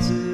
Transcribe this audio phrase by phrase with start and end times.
[0.00, 0.31] Gi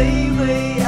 [0.00, 0.79] 卑微。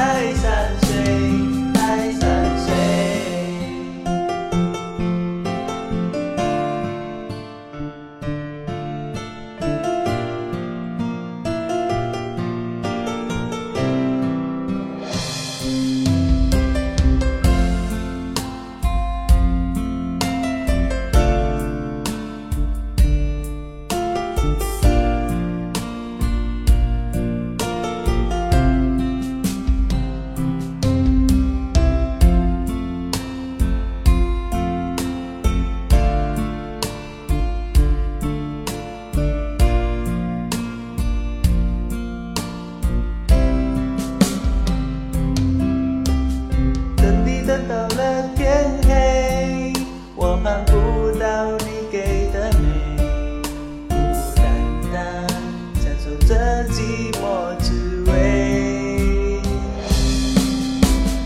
[56.69, 59.41] 寂寞滋味。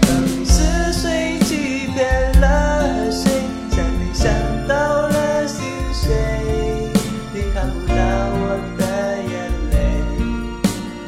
[0.02, 3.42] 到底是谁欺骗了谁？
[3.70, 4.24] 想你想
[4.66, 4.74] 到
[5.08, 6.04] 了心碎，
[7.34, 8.82] 你看不到我的
[9.22, 9.34] 眼
[9.72, 9.74] 泪。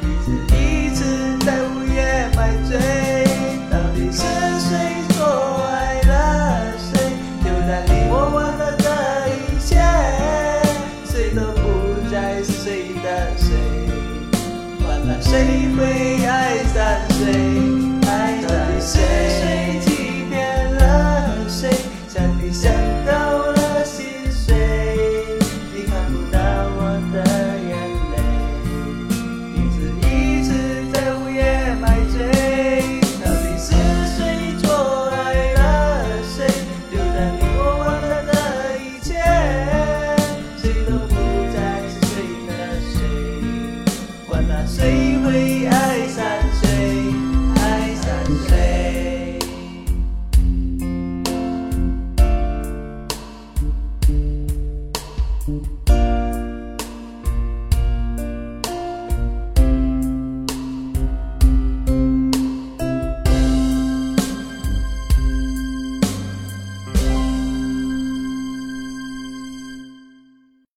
[0.02, 0.56] 一次一
[0.94, 0.98] 次
[1.44, 1.98] 在午夜
[2.36, 2.70] 买醉。
[3.70, 4.20] 到底是
[4.60, 4.68] 谁
[5.10, 5.16] 错
[5.70, 5.72] 爱
[6.02, 6.10] 了
[6.78, 6.90] 谁？
[7.42, 8.86] 丢掉你我万分的
[9.30, 9.32] 一
[9.64, 9.68] 切。
[11.06, 11.64] 谁都不
[12.10, 13.06] 再是谁的
[13.36, 13.77] 谁。
[15.20, 16.76] 谁会爱上
[17.10, 17.32] 谁
[18.06, 19.57] 爱上谁